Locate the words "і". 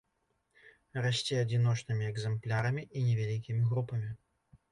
2.97-3.05